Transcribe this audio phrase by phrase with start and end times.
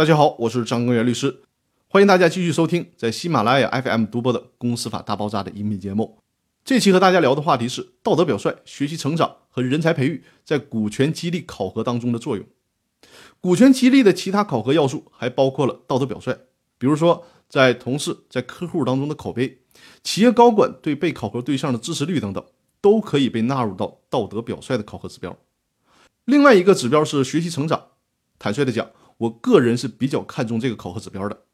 [0.00, 1.42] 大家好，我是张根源律师，
[1.88, 6.16] 欢迎大家继续收听在喜马拉雅 FM 独播的《公司法大爆炸》的音频节目。
[6.64, 12.46] 这期和大家聊的话题是道德表率、学习成长和人才培育在股权激励考核当中的作用。
[13.42, 16.34] 股权激励的其他考核要素还包括了道德表率，
[16.78, 19.58] 比如说在同事、在客户当中的口碑，
[20.02, 22.42] 企业高管对被考核对象的支持率等等，
[22.80, 25.36] 都可以被纳入到道德表率的考核指标。
[26.24, 27.88] 另外一个指标是学习成长。
[28.38, 28.88] 坦率的讲。
[29.20, 31.44] 我个人是比较看重这个考核指标的，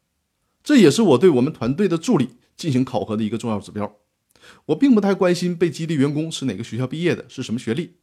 [0.63, 3.97] 这也是我对我们团队的助理进行考核的一个重要指标。
[4.67, 7.95] 我并不太关心被激励员工是哪个学校毕业的，是什么学历，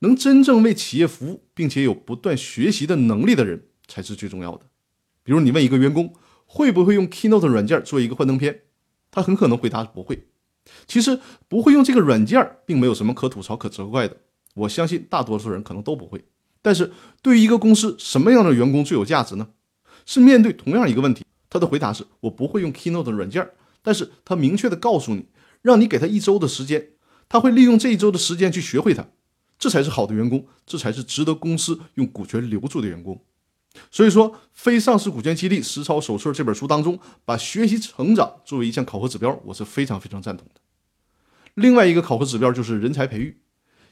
[0.00, 4.66] 能真正为企业服务，并且有不断学习的能力的人才是最重要的。
[5.24, 6.14] 比如你问一个员工
[6.46, 8.62] 会不会用 Keynote 软件做一个幻灯片，
[9.10, 10.28] 他很可能回答不会。
[10.86, 11.18] 其实
[11.48, 14.18] 不会用这个软件并没有什么可吐槽、可责怪的，
[14.54, 16.24] 我相信大多数人可能都不会。
[16.62, 16.92] 但是
[17.22, 19.48] 对于一个公司，什么样的员工最有价值呢？
[20.06, 23.48] 是面对同样一个问题，他的回答是我不会用 Keynote 的软件，
[23.82, 25.26] 但是他明确的告诉你，
[25.62, 26.88] 让你给他一周的时间，
[27.28, 29.06] 他会利用这一周的时间去学会它，
[29.58, 33.22] 这才是好的员工，这才是值得公司用股权留住的员工。
[33.90, 40.60] 所以说，《非上市股权激励实操手册》这本书当中，把学习成长作为一项考核指标，我是非常非常赞同的。
[41.54, 43.40] 另外一个考核指标就是人才培育。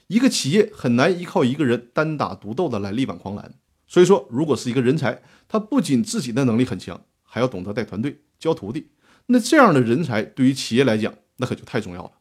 [0.09, 3.53] 一个企业很难依靠一个人单打独斗的来力挽狂澜，
[3.85, 8.87] 所以说，如果是一个人才，他不仅自己的能力很强，还要懂得带团队、教徒弟，
[9.27, 12.13] 那这样的人才对于企业来讲，那可就太重要了。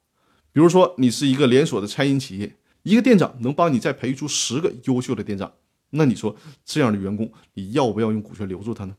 [0.53, 5.51] 比如说，你是一个连锁的餐饮企业，一个店长能帮你再培育出十个优秀的店长，
[5.89, 6.37] 那你说
[6.67, 8.95] 这样的员工，你要不要用股权留住他呢？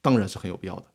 [0.00, 0.86] 当然是很有必要的。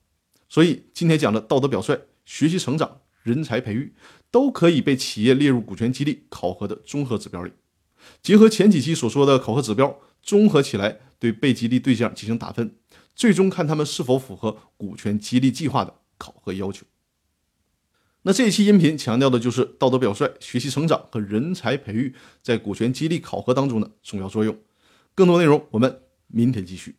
[0.49, 2.99] 所以今天讲的道德表率、学习成长。
[3.27, 3.93] 人才培育
[4.31, 7.51] 都可以被企业列入股权激励考核的综合指标里，
[8.21, 12.77] 结合前几期所说的考核指标，综合起来对被激励对象进行打分，
[13.13, 16.85] 最终看他们是否符合股权激励计划的考核要求。
[18.21, 24.57] 那这一期音频强调的就是道德表率、学习成长和人才培育在股权激励考核当中的重要作用。
[25.13, 26.95] 更多内容我们明天继续。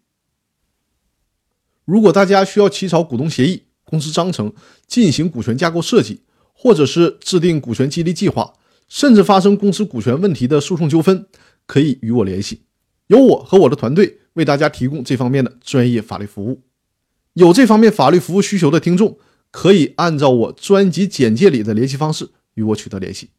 [1.86, 3.67] 如果大家需要起草股东协议。
[3.88, 4.52] 公司章程
[4.86, 6.20] 进行股权架构设计，
[6.52, 8.52] 或者是制定股权激励计划，
[8.86, 11.26] 甚至发生公司股权问题的诉讼纠纷，
[11.66, 12.60] 可以与我联系，
[13.06, 16.62] 由我和我的团队为大家提供这方面的专业法律服务。
[17.32, 19.18] 有这方面法律服务需求的听众，
[19.50, 23.30] 可以按照我专辑简介里的联系方式与我取得联系。